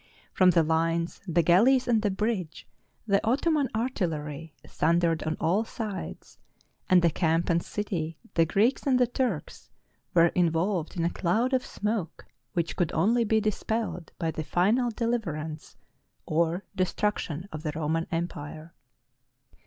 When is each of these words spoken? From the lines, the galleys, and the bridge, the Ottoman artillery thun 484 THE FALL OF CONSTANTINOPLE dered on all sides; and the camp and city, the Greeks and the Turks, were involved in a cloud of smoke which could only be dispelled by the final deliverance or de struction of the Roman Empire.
From 0.33 0.49
the 0.49 0.63
lines, 0.63 1.21
the 1.27 1.43
galleys, 1.43 1.87
and 1.87 2.01
the 2.01 2.09
bridge, 2.09 2.67
the 3.05 3.23
Ottoman 3.23 3.69
artillery 3.75 4.55
thun 4.67 4.99
484 4.99 5.27
THE 5.29 5.37
FALL 5.37 5.59
OF 5.59 5.65
CONSTANTINOPLE 5.67 5.85
dered 5.85 5.85
on 5.85 5.87
all 5.99 6.07
sides; 6.23 6.39
and 6.89 7.01
the 7.03 7.09
camp 7.11 7.49
and 7.51 7.61
city, 7.61 8.17
the 8.33 8.45
Greeks 8.47 8.87
and 8.87 8.97
the 8.99 9.05
Turks, 9.05 9.69
were 10.15 10.29
involved 10.29 10.97
in 10.97 11.05
a 11.05 11.11
cloud 11.11 11.53
of 11.53 11.63
smoke 11.63 12.25
which 12.53 12.75
could 12.75 12.91
only 12.93 13.23
be 13.23 13.39
dispelled 13.39 14.11
by 14.17 14.31
the 14.31 14.43
final 14.43 14.89
deliverance 14.89 15.77
or 16.25 16.63
de 16.75 16.87
struction 16.87 17.47
of 17.51 17.61
the 17.61 17.71
Roman 17.75 18.07
Empire. 18.11 18.73